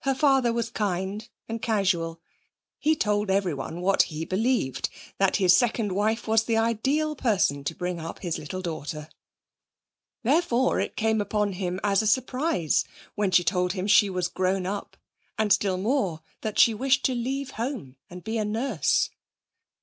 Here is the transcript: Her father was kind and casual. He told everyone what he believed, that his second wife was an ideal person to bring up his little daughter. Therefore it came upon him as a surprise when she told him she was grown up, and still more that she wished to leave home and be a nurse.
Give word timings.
Her 0.00 0.14
father 0.14 0.52
was 0.52 0.68
kind 0.68 1.26
and 1.48 1.62
casual. 1.62 2.20
He 2.78 2.94
told 2.94 3.30
everyone 3.30 3.80
what 3.80 4.02
he 4.12 4.26
believed, 4.26 4.90
that 5.16 5.36
his 5.36 5.56
second 5.56 5.92
wife 5.92 6.28
was 6.28 6.46
an 6.50 6.56
ideal 6.58 7.16
person 7.16 7.64
to 7.64 7.74
bring 7.74 7.98
up 7.98 8.18
his 8.18 8.36
little 8.36 8.60
daughter. 8.60 9.08
Therefore 10.22 10.80
it 10.80 10.96
came 10.96 11.18
upon 11.18 11.54
him 11.54 11.80
as 11.82 12.02
a 12.02 12.06
surprise 12.06 12.84
when 13.14 13.30
she 13.30 13.42
told 13.42 13.72
him 13.72 13.86
she 13.86 14.10
was 14.10 14.28
grown 14.28 14.66
up, 14.66 14.98
and 15.38 15.50
still 15.50 15.78
more 15.78 16.20
that 16.42 16.58
she 16.58 16.74
wished 16.74 17.02
to 17.06 17.14
leave 17.14 17.52
home 17.52 17.96
and 18.10 18.22
be 18.22 18.36
a 18.36 18.44
nurse. 18.44 19.08